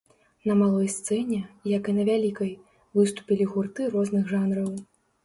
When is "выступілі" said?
3.01-3.47